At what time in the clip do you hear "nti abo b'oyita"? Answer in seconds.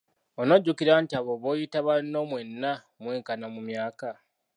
1.03-1.79